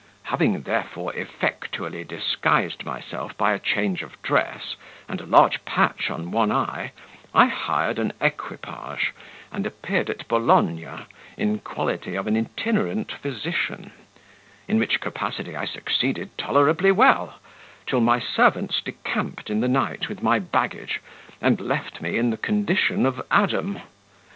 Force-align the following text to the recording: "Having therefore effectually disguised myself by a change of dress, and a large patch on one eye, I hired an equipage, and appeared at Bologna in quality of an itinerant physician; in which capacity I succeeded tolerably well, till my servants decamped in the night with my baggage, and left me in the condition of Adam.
"Having 0.23 0.63
therefore 0.63 1.13
effectually 1.15 2.03
disguised 2.03 2.83
myself 2.83 3.37
by 3.37 3.53
a 3.53 3.59
change 3.59 4.01
of 4.01 4.19
dress, 4.23 4.75
and 5.07 5.21
a 5.21 5.27
large 5.27 5.63
patch 5.63 6.09
on 6.09 6.31
one 6.31 6.51
eye, 6.51 6.91
I 7.35 7.45
hired 7.45 7.99
an 7.99 8.11
equipage, 8.19 9.13
and 9.51 9.67
appeared 9.67 10.09
at 10.09 10.27
Bologna 10.27 11.05
in 11.37 11.59
quality 11.59 12.15
of 12.15 12.25
an 12.25 12.35
itinerant 12.35 13.11
physician; 13.11 13.91
in 14.67 14.79
which 14.79 15.01
capacity 15.01 15.55
I 15.55 15.65
succeeded 15.65 16.35
tolerably 16.35 16.91
well, 16.91 17.35
till 17.85 18.01
my 18.01 18.19
servants 18.19 18.81
decamped 18.81 19.51
in 19.51 19.59
the 19.61 19.67
night 19.67 20.09
with 20.09 20.23
my 20.23 20.39
baggage, 20.39 20.99
and 21.39 21.61
left 21.61 22.01
me 22.01 22.17
in 22.17 22.31
the 22.31 22.37
condition 22.37 23.05
of 23.05 23.21
Adam. 23.29 23.79